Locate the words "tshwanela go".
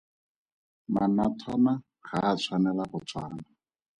2.39-2.99